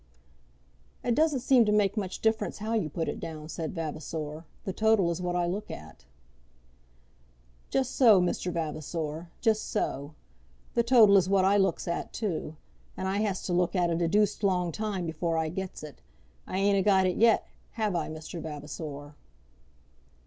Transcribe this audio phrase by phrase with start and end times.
[1.03, 4.45] "It doesn't seem to make much difference how you put it down," said Vavasor.
[4.63, 6.05] "The total is what I look at."
[7.69, 8.51] "Just so, Mr.
[8.51, 10.15] Vavasor; just so.
[10.73, 12.55] The total is what I looks at too.
[12.97, 16.01] And I has to look at it a deuced long time before I gets it.
[16.47, 18.41] I ain't a got it yet; have I, Mr.
[18.41, 19.13] Vavasor?"